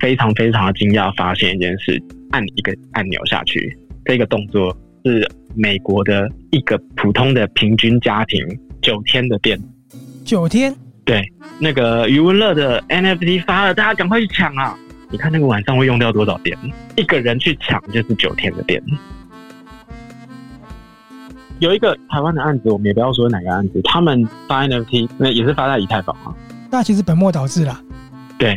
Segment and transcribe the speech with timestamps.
[0.00, 8.44] 非常非常的惊讶，发现一件事：按一个按钮下去，这个动作是美国的一个普通的平均家庭
[8.80, 9.60] 九天的电。
[10.24, 10.74] 九天？
[11.04, 11.22] 对，
[11.58, 14.78] 那个余文乐的 NFT 发了，大家赶快去抢啊！
[15.10, 16.56] 你看那个晚上会用掉多少电？
[16.96, 18.80] 一个人去抢就是九天的电。
[21.58, 26.32] 有一个台湾的案子，我们也不要说哪个案子，他们发 NFT 那也是发在以太坊啊。
[26.70, 27.78] 那其实本末倒置了。
[28.38, 28.56] 对，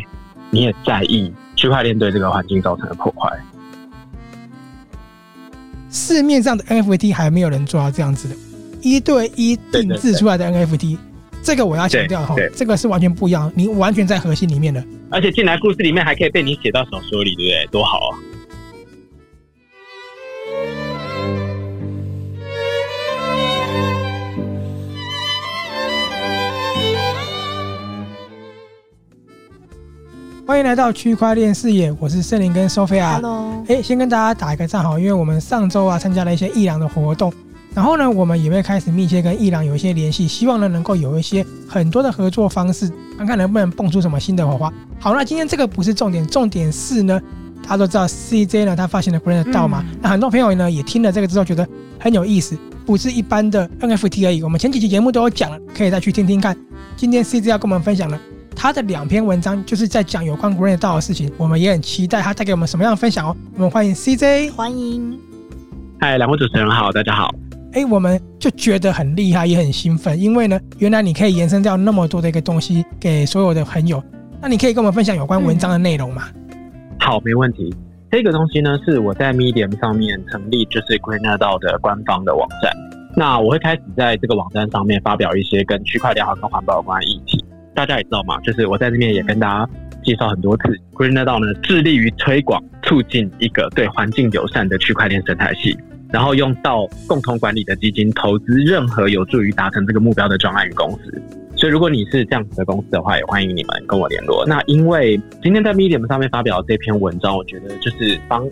[0.54, 3.28] 你也在意区块链对这个环境造成的破坏。
[5.90, 8.36] 市面上的 NFT 还没有人做到这样子的，
[8.84, 10.98] 一对一定制出来的 NFT，对对对，
[11.42, 14.84] 这个我要强调哈，这个是完全不一样，你完全在核心里面的。
[15.10, 17.68] 而且进来故事里面还可以被你写到小说里，对不对？
[17.72, 18.14] 多好啊！
[30.46, 33.14] 欢迎来到区块链视野，我是圣林跟 Sophia。
[33.14, 37.32] Hello，哎，先跟大家打一个账号，因为我们上周啊参加了一些伊朗的活动，
[37.74, 44.72] 然后呢，我们也会开始密切跟伊朗有一些联系，希望呢能够有一些很多的合作方式，看看能不能蹦出什么新的火花。
[45.00, 47.22] 好，那今天这个不是重点，重点是呢，
[47.64, 51.66] 大家都知道 CJ 呢他发行了 Green 的 DAO 嘛，那很多朋友呢也听了这个之后觉得
[51.98, 54.44] 很有意思，不是一般的 NFT 而已。
[54.44, 56.54] 我们前几期节目都有讲了，可以再去听听看。
[56.98, 58.20] 今天 CJ 要跟我们分享了。
[58.56, 63.36] 他的两篇文章就是在讲有关 Green DAO 的事情，我们也很期待他带给我们什么样的分享哦。
[63.56, 65.20] 我们欢迎 CJ，欢迎。
[66.00, 67.34] 嗨，两位主持人好，大家好。
[67.74, 74.02] 哎，我们就觉得很厉害，也很兴奋，因为呢，原来你可以延伸掉那么多的一个东西给所有的朋友。
[74.42, 76.24] 那你可以跟我们分享有关文章的内容吗？
[77.00, 77.74] 好，没问题。
[78.12, 82.72] 这个东西呢，是我在 Medium 上面成立，就是 Green DAO 的官方的网站。
[83.16, 87.44] 那我会开始在这个网站上面发表一些跟区块链和跟环保有关的议题。
[87.74, 89.70] 大家也知道嘛，就是我在这边也跟大家
[90.04, 95.76] 介绍很多次，Green DAO 呢致力于推广、促进一个对环境友善的区块链生态系，
[96.12, 101.22] 然后用到共同管理的基金投资任何有助于达成这个目标的专案与公司。
[101.56, 104.46] 所以如果你是这样子的公司的话，也欢迎你们跟我联络。
[104.46, 108.48] 那因为今天在 Medium 上面发表的这篇文章，我觉得就是帮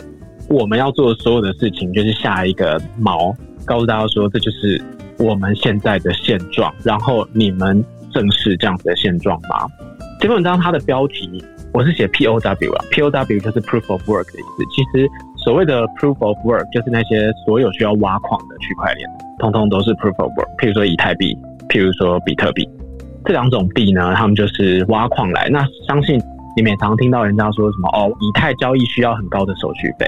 [0.48, 3.36] 我们要做的所有的事情，就是下一个锚，
[3.66, 4.82] 告诉大家说这就是
[5.18, 7.84] 我们现在的现状，然后你们。
[8.12, 9.68] 正是这样子的现状吗？
[10.20, 14.64] 这篇文章它的标题我是写 POW 啊，POW 就是 Proof of Work 的意思。
[14.76, 20.58] 其实所谓的 Proof of Work 就是那些所有需要挖矿的区块链，通通都是 Proof of Work。
[20.58, 21.36] 譬如说以太币，
[21.70, 22.70] 譬如说比特币，
[23.26, 25.50] 这两种币呢，他们就是挖矿来。
[25.50, 26.22] 那相信
[26.56, 30.06] 你们也常听到人家说什么哦，以太交易需要很高的手续费，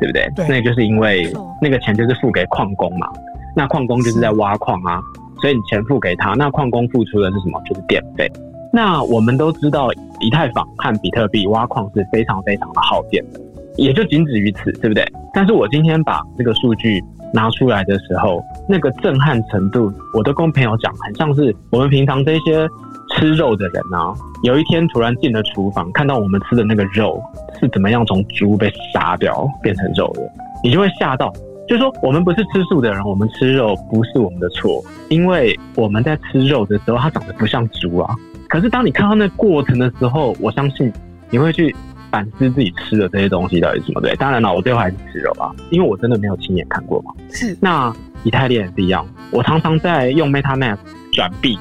[0.00, 0.30] 对不对？
[0.34, 1.32] 对，那就是因为
[1.62, 3.08] 那个钱就是付给矿工嘛。
[3.54, 5.00] 那矿工就是在挖矿啊。
[5.46, 7.62] 所以你钱付给他，那矿工付出的是什么？
[7.64, 8.28] 就是电费。
[8.72, 13.38] 那我们都知道，以太坊和比特币挖矿是非常非常的耗电的，
[13.76, 15.06] 也就仅止于此，对不对？
[15.32, 17.00] 但是我今天把这个数据
[17.32, 22.68] 拿出来的时候，那个震撼程度，我都跟朋友讲，很像是我们平常这些
[23.14, 27.22] 吃肉的人啊，有一天突然进了厨房，看到我们吃的那个肉
[27.60, 30.22] 是怎么样从猪被杀掉变成肉的，
[30.64, 31.32] 你就会吓到。
[31.68, 38.14] 就是说，我们不是吃素的人，我们吃肉不是我们的错，因为我们在吃肉的时候，它长得不像猪啊。
[38.48, 40.92] 可是当你看到那过程的时候，我相信
[41.28, 41.74] 你会去
[42.08, 44.00] 反思自己吃的这些东西到底是什么。
[44.00, 47.12] 对，当然了，我最后还是吃肉啊，因为我真的没有亲眼看过嘛。
[47.30, 47.56] 是。
[47.60, 50.78] 那以太链也是一样，我常常在用 MetaMask
[51.12, 51.58] 转币，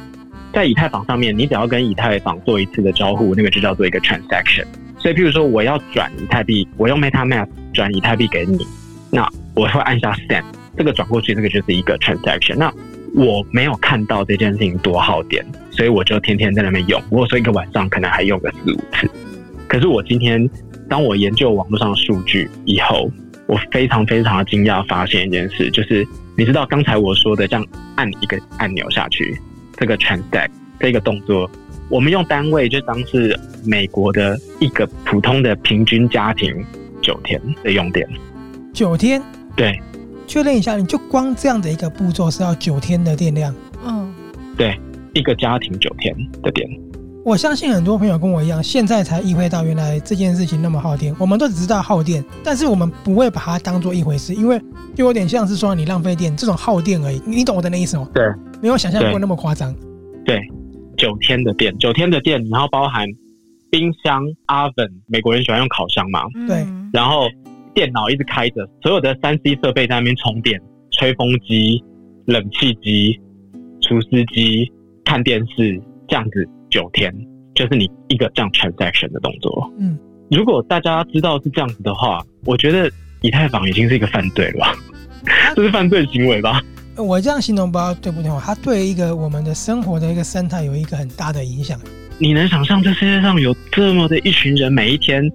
[0.53, 4.65] 在以太坊上面，你只要跟以太坊做一次的交互，那个就叫做一个 transaction。
[4.99, 8.67] 所以，譬如说我要转以太币，我用 MetaMask 转以太币给你，
[9.09, 9.27] 那。
[9.55, 10.43] 我会按下 send，
[10.77, 12.55] 这个转过去，这个就是一个 transaction。
[12.57, 12.71] 那
[13.15, 17.01] 我没有看到这件事情多耗电，所以我就天天在那边用。
[17.09, 19.09] 我说一个晚上可能还用个四五次。
[19.67, 20.49] 可是我今天
[20.89, 23.09] 当我研究网络上的数据以后，
[23.47, 26.05] 我非常非常的惊讶，发现一件事，就是
[26.37, 27.65] 你知道刚才我说的这样
[27.95, 29.39] 按一个按钮下去，
[29.77, 31.49] 这个 transact 这个动作，
[31.89, 36.53] 我们用单位就当是美国的一个普通的平均家庭
[37.01, 38.05] 九天的用电，
[38.73, 39.21] 九天。
[39.55, 39.79] 对，
[40.27, 43.55] 确认一下，你就光这样的一个步骤是要九天的电量。
[43.85, 44.13] 嗯，
[44.57, 44.77] 对，
[45.13, 46.13] 一个家庭九天
[46.43, 46.67] 的电。
[47.23, 51.15] 我相信很多朋友跟我一样，现在才意会到原来这件事情那么耗电。
[51.17, 54.61] 我们都只知道耗电，但是我们不会把它当做一回事，因为
[54.93, 57.21] 就有点像是说你浪费电这种耗电而已。
[57.25, 58.07] 你懂我的那意思吗？
[58.13, 58.23] 对，
[58.61, 59.73] 没有想象过那么夸张。
[60.25, 60.39] 对，
[60.97, 63.07] 九天的电，九天的电，然后包含
[63.71, 66.19] 冰箱、oven，美国人喜欢用烤箱嘛？
[66.45, 67.27] 对，然后。
[67.75, 70.59] 电脑一直开着，所有的三 C 设备在那边充电，
[70.91, 71.83] 吹风机、
[72.25, 73.19] 冷气机、
[73.81, 74.71] 除湿机、
[75.03, 77.13] 看电视，这样子九天，
[77.53, 79.71] 就是你一个这样 transaction 的动作。
[79.77, 79.99] 嗯，
[80.31, 82.89] 如果大家知道是这样子的话，我觉得
[83.21, 84.75] 以太坊已经是一个犯罪了吧？
[85.55, 86.63] 这是犯罪行为吧？
[86.97, 88.31] 我这样形容不知道对不对？
[88.39, 91.77] 它对一个我们的生活的一个生态有一个很大的影响。
[92.19, 95.29] 你能想象这世界上有这么的一群人，每一天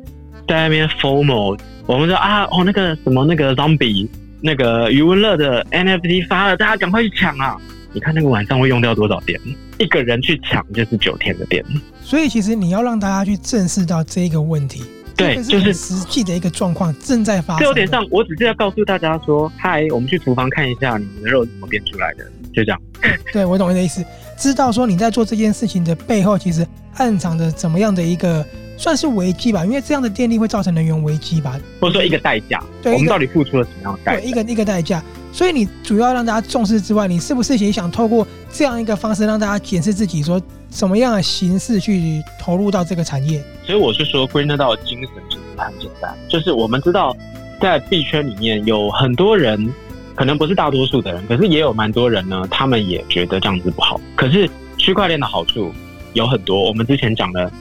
[0.49, 4.09] 在那边 FOMO，我们说啊，哦，那个什么那个 Zombie，
[4.41, 7.57] 那个余文乐的 NFT 发了，大家赶快去抢啊！
[7.93, 9.41] 你看那个晚上会用掉多少电？
[9.79, 11.65] 一个人去抢就是九天的电。
[12.03, 14.85] 所以其实你要让大家去正视到这一个问题。
[15.17, 17.61] 对，就是实际的一个状况正在发生。
[17.61, 22.25] 这有点像，我只是要告诉大家说，嗨，我们去厨房看一下你们的肉怎么变出来的，
[22.55, 22.81] 就这样。
[23.33, 24.03] 对，我懂你的意思。
[24.39, 28.43] 知道说你在做这件事情的背后，其实暗藏着怎么样的一个
[28.81, 29.63] 算是危机吧？
[29.63, 31.61] 因为这样的电力会造成能源危机吧？
[31.79, 32.65] 或者说一个代价？
[32.83, 34.21] 对，我们到底付出了什么样的代价？
[34.23, 35.03] 对，一个一个代价。
[35.31, 40.41] 所以你主要让大家重视之外，你是不是也想透过这样一个方式让大家检视自己，说
[40.71, 43.45] 什么样的形式去投入到这个产业？
[43.67, 47.15] 所以我是说，GREENER 的精神其实很简单，就是我们知道
[47.61, 49.71] 在币圈里面有很多人，
[50.15, 54.01] 可能不是大多数的人，可是也有蛮多人呢，他们也觉得这样子不好。
[54.17, 54.49] 可是
[54.79, 55.71] 区块链的好处
[56.15, 57.53] 有很多，我们之前讲了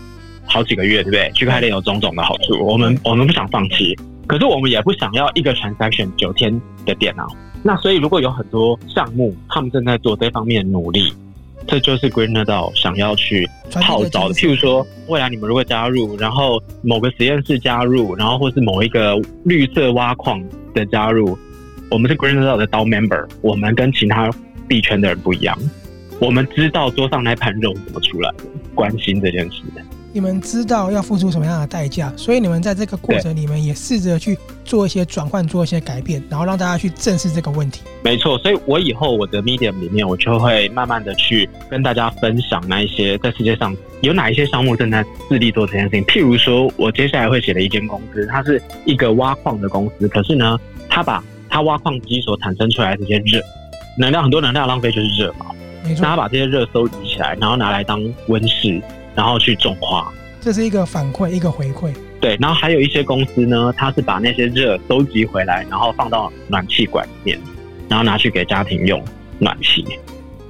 [0.50, 1.31] 好几个月，对不对？
[1.34, 3.96] 区块链有种种的好处，我们我们不想放弃，
[4.28, 7.28] 可是我们也不想要一个 transaction 九天的电脑。
[7.62, 11.13] 那所以，如果有很多项目，他们正在做这方面的努力，
[11.68, 13.48] 这就是 GREENER DAO 想要去
[13.81, 14.34] 号召的。
[14.34, 20.42] 譬如说，未来你们如果加入，然后某个实验室加入，然后或是某一个绿色挖矿
[20.74, 21.38] 的加入，
[21.92, 24.31] 我们是 GREENER DAO 的 DAO member，我们跟其他
[24.68, 25.57] 币圈的人不一样，
[26.19, 29.62] 我们知道桌上那盘肉怎么出来的，关心这件事。
[30.11, 37.81] 你们知道要付出什么样的代价，所以你们在这个过程里面也试着去做一些转换，做一些改变，然后让大家去正视这个问题。
[38.03, 46.03] 没错，所以我以后我的 Medium 里面，我就会慢慢的去跟大家分享那一些在世界上有哪一些项目正在致力做这件事情。
[46.06, 50.57] 譬如说，我接下来会写的一间公司，它是一个挖矿的公司，可是呢，
[50.89, 53.39] 它把它挖矿机所产生出来的这些热
[53.95, 55.45] 能量，很多能量浪费就是热嘛，
[55.83, 58.81] 没错，那它把这些热收集起来，然后拿来当温室。
[59.19, 61.94] 然后去种花，这是一个反馈，一个回馈。
[62.21, 67.39] 对，然后还有一些公司呢，它是把那些热收集回来，然后放到暖气管里面，
[67.89, 69.04] 然后拿去给家庭用
[69.38, 69.83] 暖气。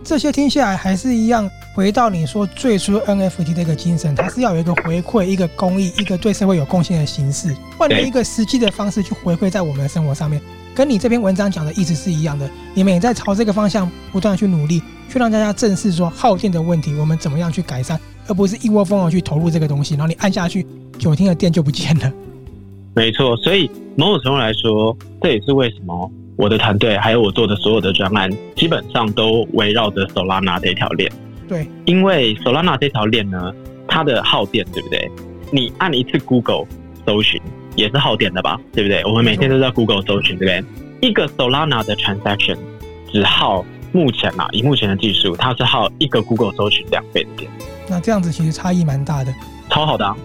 [0.04, 10.40] 这些听下来还是一样，回到你说最初 NFT 的一个精神，它是要有一个回馈，一个公益，一个对社会有贡献的形式，换了一个实际的方式去回馈在我们的生活上面。
[10.76, 14.80] 跟你这篇文章讲的意思是一样的，你们也在朝这个方向不断去努力，
[15.12, 18.00] 去让大家正视说耗电的问题，我们怎么样去改善。
[18.30, 20.66] 而不是一窝蜂的去投入这个东西，然后你按下去，
[20.98, 22.14] 九天的电就不见了。
[22.96, 31.12] 没错，所以某种程度来说，这也是为什么我的团队还有我做的所有的专案，基本上都围绕着 Solana 这条链。
[31.48, 33.52] 对，因为 Solana 这条链呢，
[33.88, 35.10] 它的耗电，对不对？
[35.52, 36.66] 你按一次 Google
[37.06, 37.42] 搜寻
[37.76, 38.60] 也是耗电的吧？
[38.74, 39.04] 对不对？
[39.06, 40.68] 我们每天都在 Google 搜寻，对不
[41.00, 41.10] 对？
[41.10, 42.58] 一个 Solana 的 transaction
[43.12, 47.50] 只耗目前啊，以目前的技术，它是耗一个 Google 搜寻两倍的电。
[47.90, 49.34] 那这样子其实差异蛮大的，
[49.70, 50.16] 超好的啊！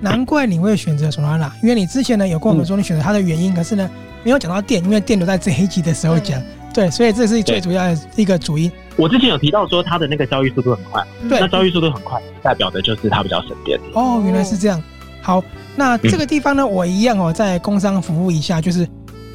[0.00, 3.88] 难怪你会选择 Solana，因为你之前呢有跟我们说你选择它的原因，嗯、可是呢
[4.24, 6.42] 没有讲到电，因为电留在这一集的时候讲。
[6.74, 8.72] 对，所以这是最主要的一个主因。
[8.96, 13.78] 我之前有提到说它的那个交易速度很快，对，那交易速度很快，代表的就是它比较省电。
[13.92, 14.82] 哦，原来是这样。
[15.20, 15.44] 好，
[15.76, 18.88] 那这个地方呢，我一样哦，在工商服务一下，就是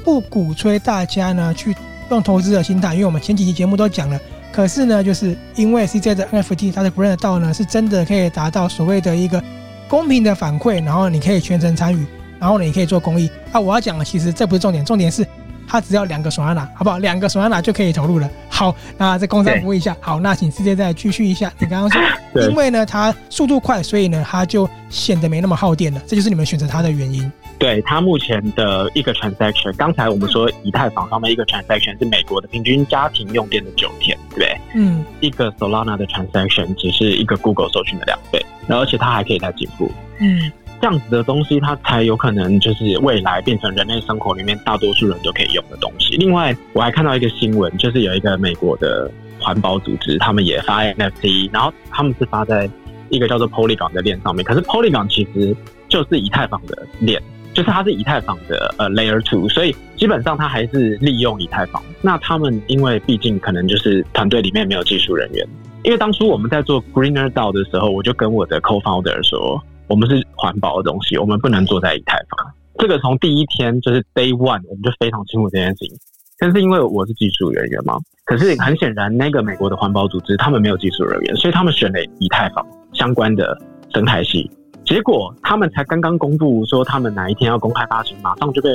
[0.04, 1.76] 不鼓吹大家呢去
[2.10, 4.20] 用投资的心态，因为我们前几期节目都讲了。
[4.52, 9.44] 可是呢，就是因为 CJ 的 NFT 它的 Grand 道呢，是真的可以达到所谓的一个
[9.88, 12.06] 公平的反馈，然后你可以全程参与，
[12.40, 13.30] 然后你可以做公益。
[13.52, 15.26] 啊，我要讲的其实这不是重点，重点是。
[15.68, 16.98] 它只要两个 Solana，好不好？
[17.00, 18.30] 两个 Solana 就可以投入了。
[18.50, 19.96] 好，那再工商服务一下。
[20.00, 21.52] 好，那请世界再继续一下。
[21.60, 26.02] 你刚刚说，因为呢它速度快，所以呢它就显得没那么耗电了。
[26.08, 27.30] 这就是你们选择它的原因。
[27.60, 34.62] 对，它目前的一个 transaction，刚才我们说以太坊上面一个 transaction 是美国的平均家庭用电的九天，对不对？
[34.76, 35.04] 嗯。
[35.20, 39.92] 一个 Solana 的 transaction 只是一个 Google 搜寻的两倍，然后而且它还可以再进步。
[40.20, 40.52] 嗯。
[40.80, 46.16] 这样子的东西，它才有可能就是未来变成人类生活里面大多数人都可以用的东西。
[46.18, 52.70] 另外，我还看到一个新闻，就是有一个美国的环保组织，他们也发 NFT，然后他们是发在
[53.10, 54.46] 一个叫做 Polygon 的链上面。
[54.46, 55.56] 可是 Polygon 其实
[55.90, 57.20] 就是以太坊的链，
[57.54, 61.82] 就是它是以太坊的呃 Layer Two，所以基本上它还是利用以太坊。
[62.02, 65.44] 那他们因为毕竟可能就是团队里面没有技术人员，
[65.84, 69.60] 因为当初我们在做 GREENER DAO 的时候，我就跟我的 Co-founder 说。
[69.88, 72.54] 我们是环保的东西，我们不能坐在以太坊。
[72.78, 75.98] 这个从第一天就是 Day One，我们就非常清楚这件事情。
[76.40, 82.64] 但是因为我是技术人员嘛，可是很显然，那个美国的环保组织他们没有技术人员，所以他们选了以太坊
[82.94, 83.58] 相关的
[83.92, 84.48] 生态系，
[84.86, 88.70] 结果他们才刚刚公布说他们哪一天要公开发行，马上就被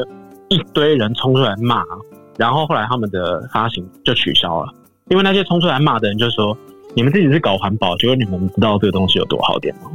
[0.48, 1.84] 一堆人冲出来骂，
[2.36, 4.72] 然后后来他们的发行就取消了，
[5.10, 6.56] 因为那些冲出来骂的人就说
[6.96, 9.90] ：“你们自己是搞环保，结果你们知道这个东西有多好点吗？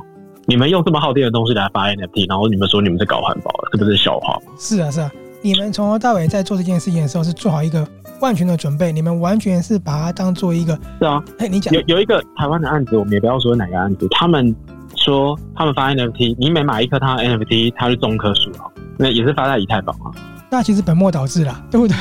[0.48, 5.12] 你们用这么耗电的东西来发 NFT，然后你们说你们是搞环保的，这不是笑话吗？”是啊，是啊，
[5.42, 7.88] 你们从头到尾在做这件事情的时候是做好一个
[8.22, 10.74] 万全的准备，你们完全是把它当做一个。
[11.00, 14.56] 是啊，哎，你讲有有一个台湾的案子，我们也不要说哪个案子，他们。
[14.96, 18.66] 说他们发 NFT，你每买一颗他的 NFT，他就种一棵树啊，
[18.98, 20.12] 那也是发在以太坊啊。
[20.50, 21.96] 那其实本末倒置了， 对不对？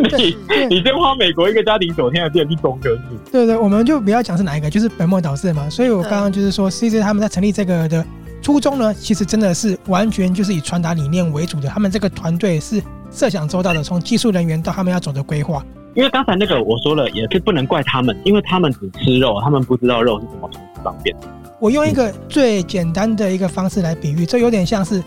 [0.18, 3.02] 你你先花美国一个家庭九天的电去种棵树。
[3.30, 5.68] 对对，我们就不要讲是哪一个，就是本末倒置嘛。
[5.68, 8.04] 所以我刚刚就是说，CJ 他们在成立这个的
[8.40, 11.68] 初衷呢，其实真的是完全就是以传达理念为主的。
[11.68, 15.64] 他们这个团队是设想周到的，从技术人员到他们要走的规划。
[15.94, 20.50] 因为刚才那个我说了，也是不能怪他们，因为他们只吃肉，他们不知道肉是怎么
[20.82, 21.28] 方便的。
[21.60, 25.00] 我用一个最简单的一个方式来比喻，这有点像是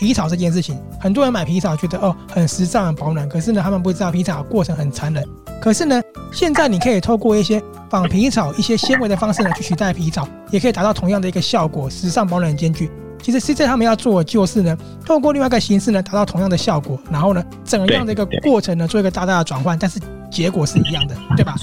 [0.00, 0.78] 皮草这件事情。
[0.98, 5.22] 很多人买皮草觉得哦很时尚、很保暖，可是呢，他们不知道皮草过程很残忍。
[5.60, 6.00] 可是呢，
[6.32, 12.90] 现在你可以透过一些仿皮草、一些纤维的方式呢，去取代皮草，也可以达到同样的一个效果，时尚保暖兼具。
[13.22, 21.54] 其实 CJ 他们要做的就是呢，透过另外一个形式呢，达到同样的效果，然后呢，整样的一个过程呢，做一个大大的转换，但是结果是一样的，对吧？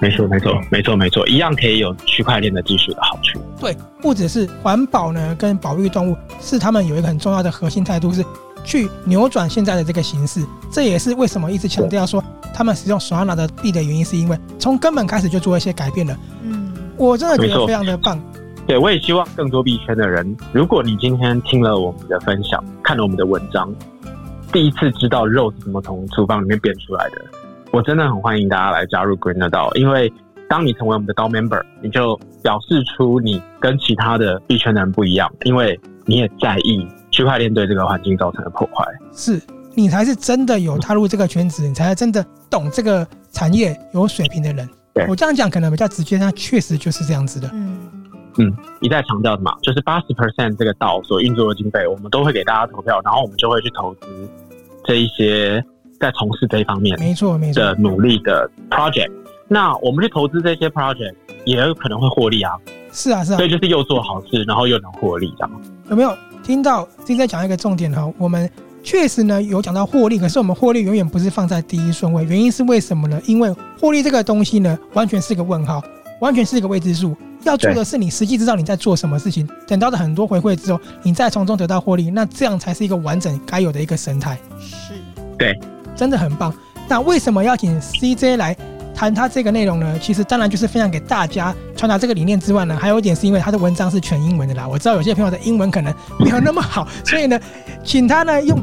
[0.00, 3.40] 没错，没错，没错，没错，一样可以有区块链的技术的好处。
[3.60, 8.24] 对，不只是环保呢，跟保育动物是他们有一个很重要的核心态度，是
[8.64, 10.44] 去扭转现在的这个形式。
[10.70, 12.22] 这也是为什么一直强调说
[12.52, 16.16] 他们使用 Solana 的币的原因，是因为从根本开始就做一些改变了。
[16.42, 18.20] 嗯，我真的觉得非常的棒。
[18.66, 23.74] 对，我也希望更多币圈的人，如果你今天听了我们的分享，看了我们的文章，
[24.52, 27.24] 第一次知道肉是怎么从厨房里面变出来的，
[27.70, 30.12] 我真的很欢迎大家来加入 Greener DAO，因为
[30.48, 39.40] 当你成为我们的 DAO member，你就表示出你跟其他的币圈的人不一样，因为你也在意区块链对这个环境造成的破坏，是
[39.74, 44.68] 你才是真的有踏入这个圈子，你才是真的懂这个产业有水平的人。
[44.94, 47.50] 对，我这样讲可能比较直接，但确实就是这样子的。
[47.52, 47.78] 嗯。
[48.40, 54.28] 嗯，一再强调的嘛，就是八十 percent 这个道所运作的经费，我们都会给大家投票，然后我们就会去投资
[54.84, 55.64] 这一些
[56.00, 59.10] 在从事这一方面没错没错的努力的 project。
[59.48, 61.14] 那我们去投资这些 project
[61.44, 62.52] 也有可能会获利啊。
[62.92, 65.50] 是啊是啊，所以就是又做好事，然后又能获利，这样。
[65.90, 66.86] 有没有听到？
[67.04, 68.50] 今天讲一个重点哈，我们
[68.82, 73.20] 确实呢有讲到获利，可是我们获利永远不是放在第一顺位，原因是为什么呢？
[73.26, 75.82] 因为获利这个东西呢，完全是个问号，
[76.20, 77.16] 完全是一个未知数。
[77.44, 84.38] 要做的是你实际知道你在做什么事情，等到了很多回馈之后，你再从中得到获利，那这样才是一个完整该有的一个生态。
[84.58, 84.94] 是，
[85.38, 85.58] 对，
[85.98, 86.54] 真的很棒。
[86.88, 88.56] 那为什么要请 CJ 来
[88.94, 89.98] 谈他这个内容呢？
[90.00, 94.66] 其实当然就是分享给大家，传达这个理念之外呢，还有一点是因为他的文章是全英文的啦。
[94.66, 97.38] 我知道有些朋友的英文可能没有那么好， 所以呢，
[97.84, 98.58] 请他呢用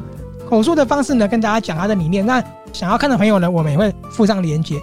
[0.50, 2.26] 口述的方式呢跟大家讲他的理念。
[2.26, 4.80] 那想要看的朋友呢，我们也会附上连结。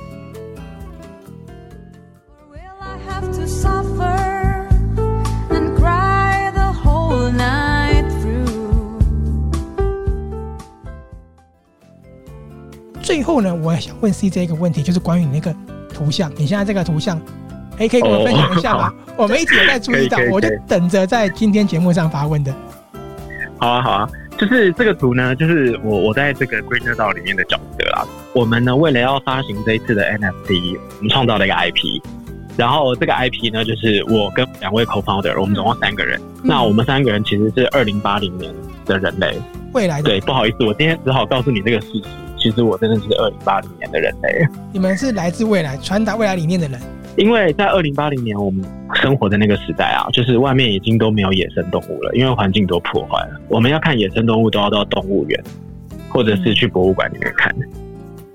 [13.23, 15.55] 最后呢，我想问 CJ 一个问题，就是关于你那个
[15.95, 17.17] 图像，你现在这个图像，
[17.79, 18.93] 哎，可以跟我分享一下吗？
[19.11, 22.52] 哦、 我们一直有在注意到，我就等着在今天节目上发问的。
[23.59, 28.02] 好啊，好啊，就是这个图呢，就是我我在这个 Greener DAO 里面的角色啊。
[28.35, 32.02] 我们呢，为了要发行这一次的 NFT，我们创造了一个 IP，
[32.57, 36.19] 然后这个 IP 呢，就是我跟两位 Co-founder，我们总共三个人。
[36.19, 38.52] 嗯、那我们三个人其实是二零八零年
[38.85, 39.41] 的人类，
[39.73, 40.09] 未来的。
[40.09, 42.02] 对，不好意思，我今天只好告诉你这个事实。
[42.43, 44.45] 其实我真的是二零八零年的人类。
[44.73, 46.81] 你们是来自未来，传达未来理念的人。
[47.17, 53.41] 因为在二零八零年，我们生活的那个时代啊，就是外面已经都没有野生动物了，因为环境都破坏了。
[53.49, 55.41] 我们要看野生动物，都要到动物园，
[56.09, 57.55] 或者是去博物馆里面看。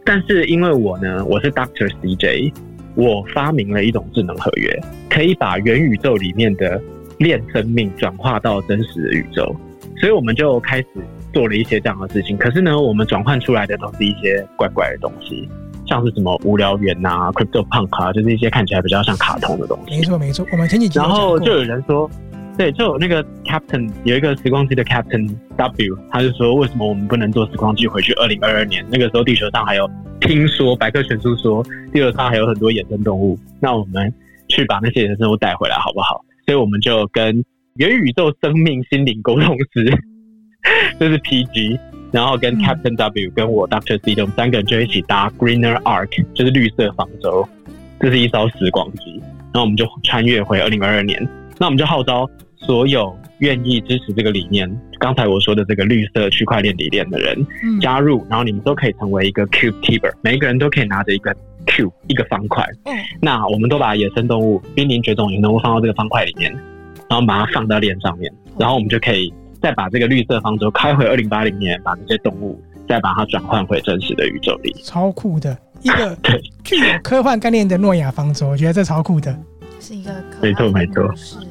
[0.06, 2.54] 但是因为我呢，我是 Doctor CJ，
[2.96, 6.82] 我发明了一种智能合约，可以把元宇宙里面的
[7.18, 9.54] 链生命转化到真实的宇宙，
[9.98, 10.88] 所以我们就开始。
[11.38, 15.48] 做了一些这样的事情，可是呢，我们转换出来的都是一些怪怪的东西，
[15.86, 19.96] 像是什么无聊猿呐、啊、Crypto Punk 啊，就是一些看起来比较像卡通的东西。
[19.96, 22.10] 没错没错，我们前几集然后就有人说，
[22.58, 28.84] 对，就有那个 Captain 有一个时光机的 Captain W，他就说，为什么我们不能坐时光机回去二零二二年？
[28.90, 29.88] 那个时候地球上还有
[30.20, 31.64] 听说百科全书说
[31.94, 34.12] 地球上还有很多野生动物，那我们
[34.48, 36.26] 去把那些野生动物带回来好不好？
[36.48, 39.96] 所以我们就跟元宇宙生命心灵沟通师。
[41.00, 41.80] 这是 PG，
[42.12, 47.48] 然后跟 Captain W、嗯、跟我 Doctor C 的我们三个人就一起搭 Greener Arc，就是绿色方舟。
[48.00, 49.20] 这是一艘时光机，
[49.52, 51.28] 然后我们就穿越回二零二二年。
[51.58, 54.70] 那我们就号召所有愿意支持这个理念，
[55.00, 57.36] 刚才我说的这个绿色区块链理念的人
[57.82, 62.64] 加入，然后你们都可以成为一个 Cube-Keeper，每一个人都可以拿着一个 Cube 一个方块。
[62.86, 66.52] 嗯，那我们都把野生动物、濒临绝种野生动物放到这个方块里面，
[67.10, 69.34] 然后把它放到链上面，然后我们就可以
[69.68, 72.58] 再把这个绿色方舟开回二零八零年，把这些动物
[72.88, 74.74] 再把它转换回真实的宇宙里。
[74.82, 76.18] 超酷的一个
[76.64, 79.38] 具有科幻概念的诺亚方舟，我觉得这超酷的。
[79.82, 81.04] 是一个没错没错。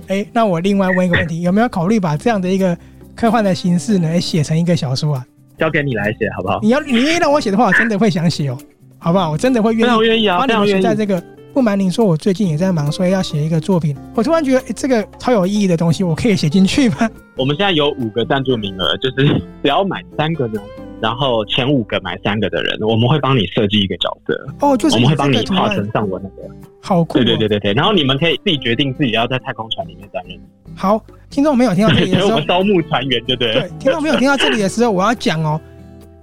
[0.07, 2.75] 哎、欸，那我另外问一个问题，有没有考虑把这样的一个
[3.15, 5.27] 科幻的形式呢，写成一个小说啊？
[5.59, 6.59] 交给你来写好不好？
[6.63, 8.57] 你要你愿意让我写的话，我真的会想写哦，
[8.97, 9.31] 好不好？
[9.31, 9.93] 我真的会愿意。
[9.93, 10.83] 我愿意啊，非常愿意。
[10.83, 13.95] 在这个不瞒您说，我最近也在忙，所以要写一个作品。
[14.15, 17.11] 我突然觉得，欸、这个超有意义的东西，我可以写进去吗？
[17.37, 19.27] 我们现在有五个赞助名额，就是
[19.63, 20.61] 只要买三个呢。
[20.99, 26.51] 然后前五个买三个的人，我们会帮你设计一个角色哦，就是我们会帮你画成上文那个，
[26.81, 27.23] 好酷、哦！
[27.23, 30.41] 对对对对对，然后你们可以自己决定自己要在太空船里面担任。
[30.75, 33.53] 好，听众没有听到这里的时候， 我们招募船员，对不对？
[33.53, 35.61] 对，听众没有听到这里的时候，我要讲哦，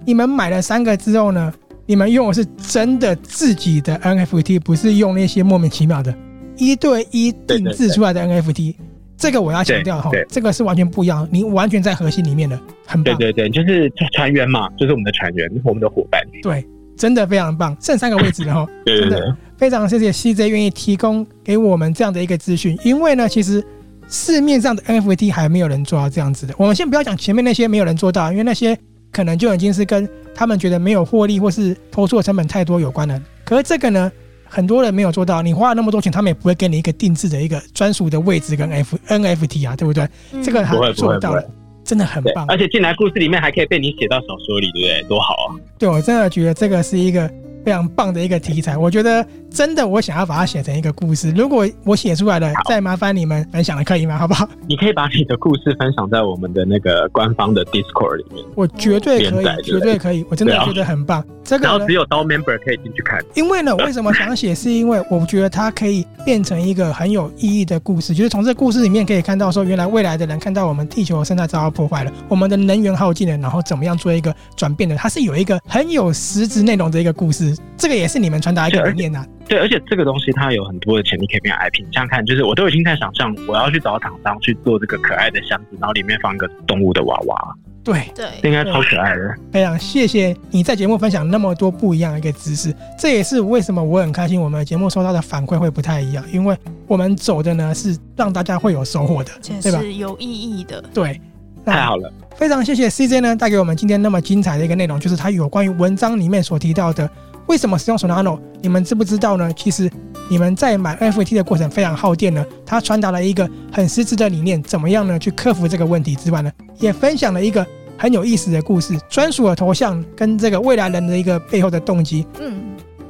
[0.04, 1.54] 你们买了三个之后呢，
[1.86, 6.12] 你们用的是真的自己的 NFT，不是用那些莫名其妙的
[6.56, 8.74] 一对一定制出来的 NFT。
[9.16, 13.16] 这个我要强调哈，这个是完全不一样，你完全在核心里面的，很棒。
[13.16, 16.20] 对对对，就是船员嘛，就是我们的船员，我们的伙伴。
[16.42, 16.66] 对，
[16.96, 18.66] 真的非常棒，剩三个位置了哈。
[18.84, 23.64] 对对对，真的非常谢谢 CJ 愿意提供给我们这样的一个资讯，因为呢，其实
[24.08, 26.54] 市面上的 NFT 还没有人做到这样子的。
[26.58, 28.76] 我们先不要讲前面那些没有人做到，因为那些
[29.12, 33.22] 可能就已经是跟他们觉得没有获利或是投资的成本太多有关了。
[33.44, 34.10] 可是这个呢？
[34.44, 40.08] 很多人没有做到，你花了那么多钱，他们也不会给你一个定制的一个专属的位置跟 F NFT 啊，对不对？
[40.32, 41.44] 嗯、这个他做到了，
[41.84, 42.44] 真的很棒。
[42.48, 45.02] 而且进来故事里面还可以被你写到小说里，对不对？
[45.08, 45.54] 多好啊！
[45.78, 47.30] 对，我真的觉得这个是一个。
[47.64, 51.30] 非常棒的一个题材，我觉得真的，我想要把它写成一个故事。
[51.30, 54.18] 如果我写出来了，再麻烦你们分享了，可以吗？
[54.18, 54.48] 好不好？
[54.66, 58.44] 你可以把你的故事分享在我们的那个官方的 Discord 里面。
[58.56, 61.24] 我绝对可以，绝对可以，我真的觉得很棒。
[61.44, 63.22] 这个然后只有 DAO member 可以进去看。
[63.34, 64.54] 因为呢，为什么想写？
[64.54, 74.96] 是因为我觉得它可以变成一个很有意义的故事，就是从这个故事里面可以看到说，原来未来的人看到我们地球生态遭到破坏了，我们的能源耗尽了，然后怎么样做一个转变的？
[74.96, 77.56] 它是有一个很有实质内容的一个故事。
[77.76, 78.34] 这个也是你们。
[78.44, 81.80] 传达一个理念呐，对，而且这个东西它有很多的潜力可以变 IP。
[81.80, 87.54] 你想想看，就是我都已经在想象，我要去找厂商去做这个可爱的箱子，然后里面放一个动物的娃娃。
[87.84, 89.34] 对对，应该超可爱的。
[89.52, 99.30] 非常谢谢你在节目分享那么多不一样的一个知识，这也是为什么我很开心，我们的节目收到的反馈会不太一样，因为我们走的呢是让大家会有收获的，
[99.60, 99.78] 对吧？
[99.80, 100.82] 是有意义的。
[100.94, 101.20] 对，
[101.66, 107.06] 太好了，非常谢谢 CJ 呢带给我们今天那么精彩的一个内容，就是他有关于文章里面所提到的。
[107.46, 108.38] 为什么使用 Solana？
[108.62, 109.52] 你们知不知道呢？
[109.54, 109.90] 其实
[110.30, 112.44] 你们在买 NFT 的过程非常耗电呢。
[112.64, 115.18] 它传达了一个很实质的理念，怎么样呢？
[115.18, 117.66] 去克服这个问题之外呢，也分享了一个
[117.98, 122.26] 很有意思的故事，专属的头像跟这个未来人的一个背后的动机。
[122.40, 122.60] 嗯，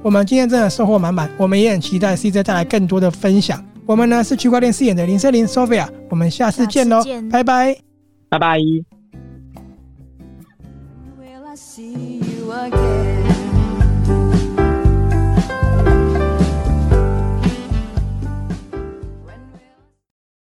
[0.03, 3.65] 我们今天真的收获满满，我们也很期待 CJ 带来更多的分享。
[3.87, 7.77] 我们呢是区块链饰演的林森林 Sophia，我们下次见喽，拜拜，
[8.31, 8.94] 拜拜。